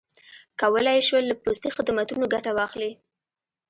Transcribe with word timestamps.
کولای 0.61 0.95
یې 0.99 1.05
شول 1.07 1.23
له 1.27 1.35
پوستي 1.43 1.69
خدمتونو 1.77 2.23
ګټه 2.33 2.51
واخلي. 2.53 2.91